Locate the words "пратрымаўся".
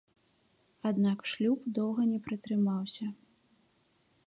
2.29-3.05